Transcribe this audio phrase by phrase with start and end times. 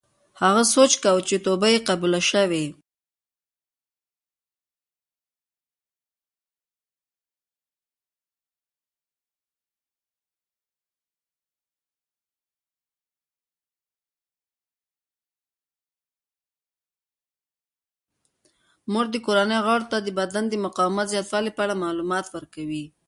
[18.93, 22.85] مور د کورنۍ غړو ته د بدن د مقاومت زیاتولو په اړه معلومات ورکوي.